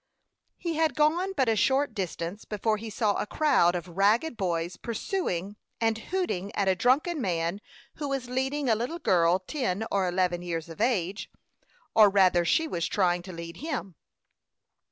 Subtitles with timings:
[0.57, 4.75] He had gone but a short distance before he saw a crowd of ragged boys
[4.75, 7.61] pursuing and hooting at a drunken man
[7.97, 11.29] who was leading a little girl ten or eleven years of age,
[11.93, 13.93] or rather, she was trying to lead him.